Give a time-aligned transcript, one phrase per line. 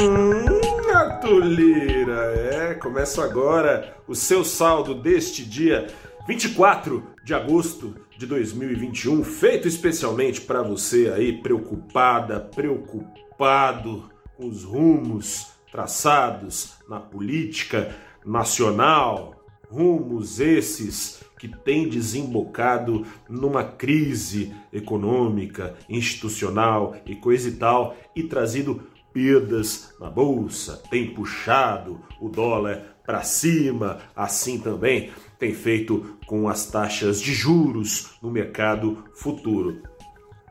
[0.00, 5.88] Hum, Arthur Lira, é, começa agora o seu saldo deste dia
[6.28, 15.48] 24 de agosto de 2021, feito especialmente para você aí preocupada, preocupado com os rumos
[15.72, 17.92] traçados na política
[18.24, 19.34] nacional,
[19.68, 28.80] rumos esses que têm desembocado numa crise econômica, institucional e coisa e tal, e trazido
[29.12, 36.66] perdas na bolsa, tem puxado o dólar para cima, assim também tem feito com as
[36.66, 39.82] taxas de juros no mercado futuro.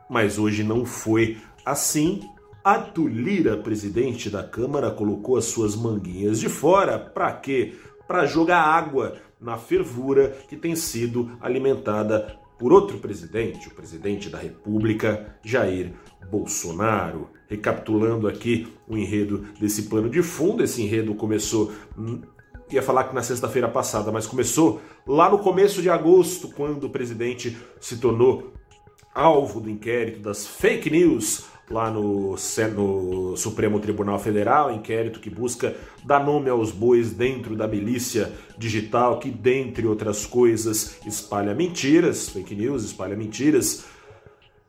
[0.09, 2.21] Mas hoje não foi assim.
[2.63, 6.97] A Tulira, presidente da Câmara, colocou as suas manguinhas de fora.
[6.97, 7.75] Para quê?
[8.07, 14.37] Para jogar água na fervura que tem sido alimentada por outro presidente, o presidente da
[14.37, 15.93] República, Jair
[16.29, 17.29] Bolsonaro.
[17.49, 22.21] Recapitulando aqui o enredo desse plano de fundo, esse enredo começou hum,
[22.69, 26.89] ia falar que na sexta-feira passada, mas começou lá no começo de agosto, quando o
[26.89, 28.53] presidente se tornou
[29.17, 32.35] alvo do inquérito das fake news lá no,
[32.75, 39.19] no, Supremo Tribunal Federal, inquérito que busca dar nome aos bois dentro da milícia digital,
[39.19, 43.85] que, dentre outras coisas, espalha mentiras, fake news, espalha mentiras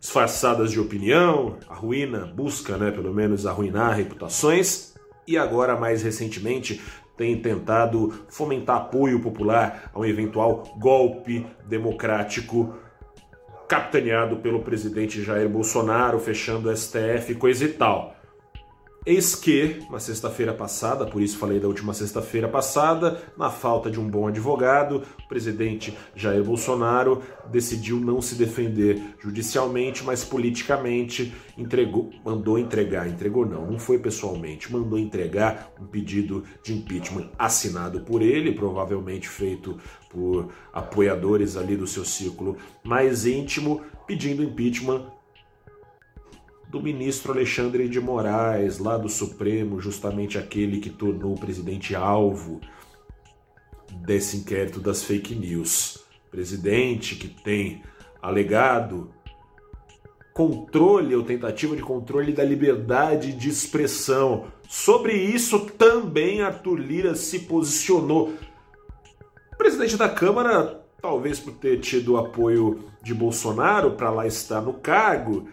[0.01, 4.95] disfarçadas de opinião, arruína, busca, né, pelo menos, arruinar reputações,
[5.27, 6.81] e agora, mais recentemente,
[7.17, 12.75] tem tentado fomentar apoio popular a um eventual golpe democrático
[13.69, 18.18] capitaneado pelo presidente Jair Bolsonaro, fechando o STF, coisa e tal.
[19.07, 23.99] Eis que, na sexta-feira passada, por isso falei da última sexta-feira passada, na falta de
[23.99, 32.11] um bom advogado, o presidente Jair Bolsonaro decidiu não se defender judicialmente, mas politicamente entregou,
[32.25, 38.21] mandou entregar, entregou não, não foi pessoalmente, mandou entregar um pedido de impeachment assinado por
[38.21, 39.79] ele, provavelmente feito
[40.11, 45.18] por apoiadores ali do seu círculo mais íntimo, pedindo impeachment
[46.69, 52.61] do ministro Alexandre de Moraes, lá do Supremo, justamente aquele que tornou o presidente alvo
[54.05, 56.05] desse inquérito das fake news.
[56.31, 57.83] Presidente que tem
[58.21, 59.11] alegado
[60.35, 64.47] controle ou tentativa de controle da liberdade de expressão.
[64.69, 68.35] Sobre isso também Arthur Lira se posicionou.
[69.53, 74.75] O presidente da Câmara, talvez por ter tido apoio de Bolsonaro para lá estar no
[74.75, 75.49] cargo,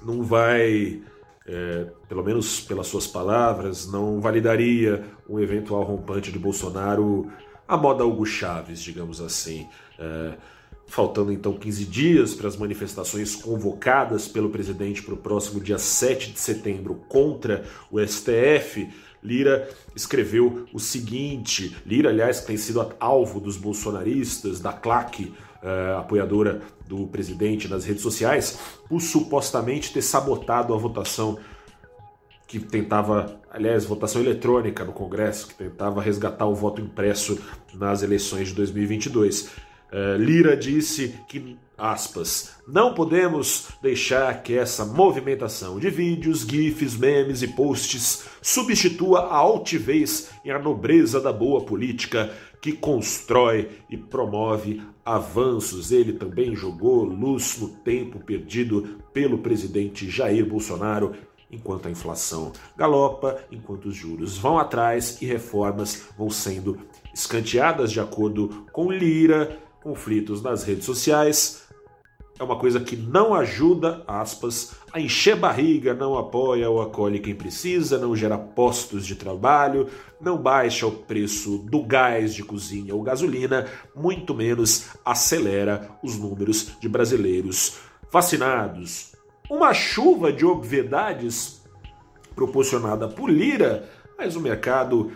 [0.03, 1.01] não vai.
[1.45, 7.29] É, pelo menos pelas suas palavras, não validaria um eventual rompante de Bolsonaro
[7.67, 9.67] a moda Hugo Chaves, digamos assim.
[9.97, 10.33] É,
[10.87, 16.31] Faltando então 15 dias para as manifestações convocadas pelo presidente para o próximo dia 7
[16.31, 18.89] de setembro contra o STF,
[19.23, 25.33] Lira escreveu o seguinte: Lira, aliás, que tem sido alvo dos bolsonaristas, da claque
[25.63, 31.39] uh, apoiadora do presidente nas redes sociais, por supostamente ter sabotado a votação
[32.45, 37.39] que tentava, aliás, votação eletrônica no Congresso, que tentava resgatar o voto impresso
[37.73, 39.49] nas eleições de 2022.
[39.93, 47.43] Uh, Lira disse que, aspas, não podemos deixar que essa movimentação de vídeos, gifs, memes
[47.43, 54.81] e posts substitua a altivez e a nobreza da boa política que constrói e promove
[55.05, 55.91] avanços.
[55.91, 61.13] Ele também jogou luz no tempo perdido pelo presidente Jair Bolsonaro
[61.51, 66.79] enquanto a inflação galopa, enquanto os juros vão atrás e reformas vão sendo
[67.13, 71.61] escanteadas de acordo com Lira, conflitos nas redes sociais.
[72.39, 77.35] é uma coisa que não ajuda, aspas, a encher barriga, não apoia ou acolhe quem
[77.35, 79.87] precisa, não gera postos de trabalho,
[80.19, 86.71] não baixa o preço do gás de cozinha ou gasolina, muito menos acelera os números
[86.79, 87.77] de brasileiros
[88.11, 89.13] vacinados.
[89.47, 91.61] Uma chuva de obviedades
[92.33, 93.87] proporcionada por Lira,
[94.17, 95.11] mas o mercado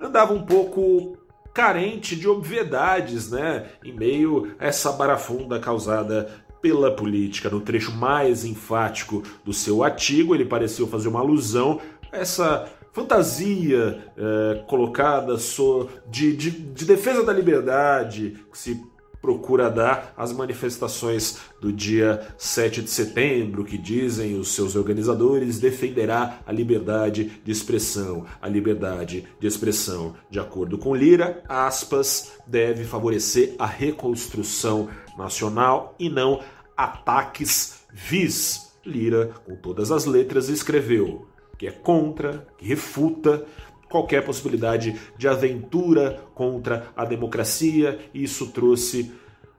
[0.00, 1.18] andava um pouco
[1.52, 3.66] carente de obviedades, né?
[3.84, 6.28] Em meio a essa barafunda causada
[6.60, 7.50] pela política.
[7.50, 14.04] No trecho mais enfático do seu artigo, ele pareceu fazer uma alusão a essa fantasia
[14.16, 18.91] é, colocada so, de, de, de defesa da liberdade que se
[19.22, 26.40] procura dar às manifestações do dia 7 de setembro, que dizem os seus organizadores defenderá
[26.44, 28.26] a liberdade de expressão.
[28.42, 36.10] A liberdade de expressão, de acordo com Lira, aspas, deve favorecer a reconstrução nacional e
[36.10, 36.40] não
[36.76, 38.72] ataques vis.
[38.84, 41.28] Lira, com todas as letras, escreveu
[41.62, 43.46] que é contra, que refuta
[43.92, 49.12] qualquer possibilidade de aventura contra a democracia, e isso trouxe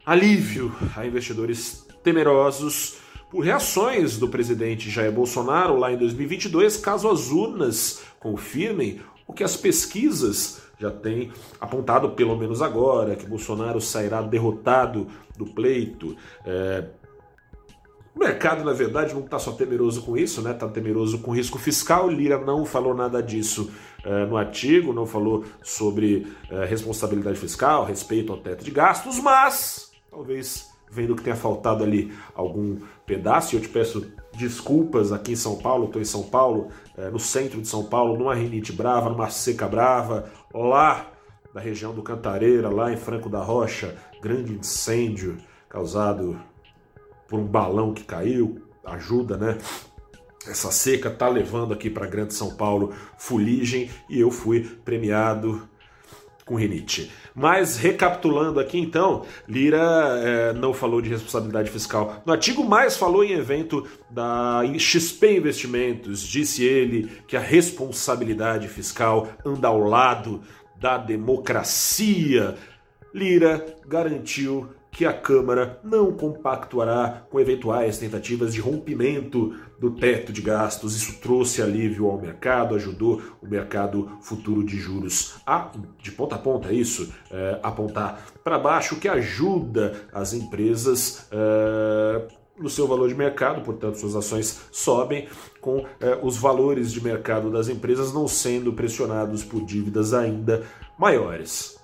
[0.03, 2.97] alívio a investidores temerosos
[3.29, 9.43] por reações do presidente Jair Bolsonaro lá em 2022, caso as urnas confirmem o que
[9.43, 11.31] as pesquisas já têm
[11.61, 15.07] apontado, pelo menos agora, que Bolsonaro sairá derrotado
[15.37, 16.17] do pleito.
[16.43, 16.85] É,
[18.15, 20.51] o mercado, na verdade, não está só temeroso com isso, né?
[20.51, 22.07] Está temeroso com risco fiscal.
[22.07, 23.71] Lira não falou nada disso
[24.05, 29.91] uh, no artigo, não falou sobre uh, responsabilidade fiscal, respeito ao teto de gastos, mas
[30.11, 34.05] talvez vendo que tenha faltado ali algum pedaço, eu te peço
[34.37, 38.15] desculpas aqui em São Paulo, estou em São Paulo, uh, no centro de São Paulo,
[38.15, 41.07] numa rinite brava, numa seca brava, lá
[41.51, 45.37] da região do Cantareira, lá em Franco da Rocha, grande incêndio
[45.67, 46.39] causado
[47.27, 49.57] por um balão que caiu, ajuda, né?
[50.47, 55.67] Essa seca tá levando aqui para Grande São Paulo fuligem e eu fui premiado
[56.45, 57.11] com rinite.
[57.33, 59.79] Mas recapitulando aqui então, Lira
[60.21, 66.21] é, não falou de responsabilidade fiscal no artigo, mas falou em evento da XP Investimentos.
[66.21, 70.41] Disse ele que a responsabilidade fiscal anda ao lado
[70.75, 72.55] da democracia.
[73.13, 80.41] Lira garantiu que a Câmara não compactuará com eventuais tentativas de rompimento do teto de
[80.41, 80.95] gastos.
[80.95, 86.37] Isso trouxe alívio ao mercado, ajudou o mercado futuro de juros a, de ponta a
[86.37, 91.27] ponta, é isso, é, apontar para baixo, que ajuda as empresas.
[91.31, 95.27] É, no seu valor de mercado, portanto, suas ações sobem,
[95.59, 100.63] com é, os valores de mercado das empresas não sendo pressionados por dívidas ainda
[100.95, 101.82] maiores.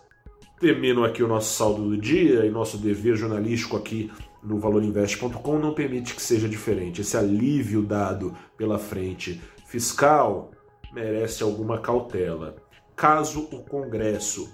[0.59, 4.11] Termino aqui o nosso saldo do dia e nosso dever jornalístico aqui
[4.43, 6.99] no valorinvest.com não permite que seja diferente.
[6.99, 10.51] Esse alívio dado pela frente fiscal
[10.93, 12.57] merece alguma cautela.
[12.93, 14.53] Caso o Congresso,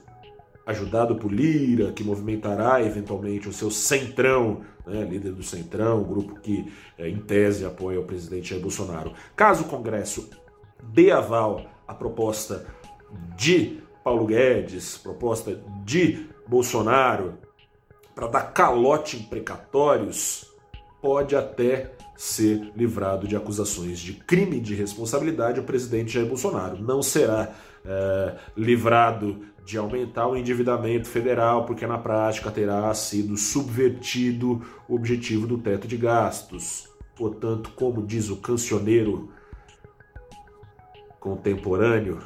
[0.64, 6.72] ajudado por Lira, que movimentará eventualmente o seu centrão, né, líder do centrão, grupo que
[7.00, 10.30] é, em tese apoia o presidente Jair Bolsonaro, caso o Congresso
[10.94, 12.68] dê aval à proposta
[13.36, 17.40] de Paulo Guedes, proposta de Bolsonaro
[18.14, 20.46] para dar calote em precatórios,
[21.02, 26.80] pode até ser livrado de acusações de crime de responsabilidade o presidente Jair Bolsonaro.
[26.84, 27.52] Não será
[27.84, 35.48] é, livrado de aumentar o endividamento federal, porque na prática terá sido subvertido o objetivo
[35.48, 36.88] do teto de gastos.
[37.16, 39.32] Portanto, como diz o cancioneiro
[41.26, 42.20] contemporâneo,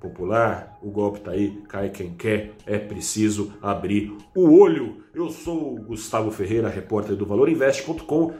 [0.00, 5.04] popular, o golpe tá aí, cai quem quer, é preciso abrir o olho.
[5.14, 8.32] Eu sou o Gustavo Ferreira, repórter do ValorInvest.com.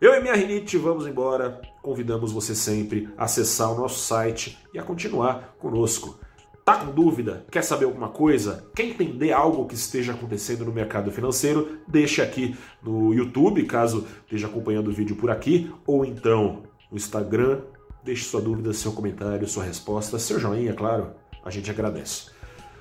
[0.00, 1.60] Eu e minha rinite vamos embora.
[1.80, 6.18] Convidamos você sempre a acessar o nosso site e a continuar conosco.
[6.64, 7.46] Tá com dúvida?
[7.48, 8.68] Quer saber alguma coisa?
[8.74, 11.78] Quer entender algo que esteja acontecendo no mercado financeiro?
[11.86, 17.60] Deixe aqui no YouTube, caso esteja acompanhando o vídeo por aqui, ou então no Instagram,
[18.02, 21.12] Deixe sua dúvida, seu comentário, sua resposta, seu joinha, claro.
[21.44, 22.30] A gente agradece.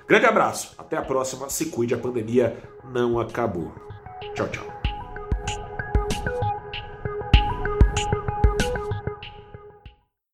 [0.07, 1.49] Grande abraço, até a próxima.
[1.49, 3.71] Se cuide, a pandemia não acabou.
[4.33, 4.78] Tchau, tchau.